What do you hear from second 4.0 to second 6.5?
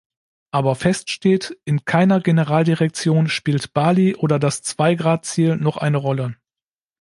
oder das Zwei-Grad-Ziel noch eine Rolle.